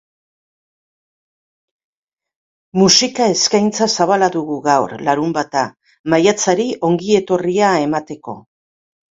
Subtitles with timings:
[2.81, 5.67] Musika eskaintza zabala dugu gaur, larunbata,
[6.15, 8.39] maiatzari ongi etorria emateko.